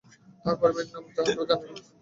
[0.45, 1.81] তাঁহার পারিবারিক নাম কেউ জানে না।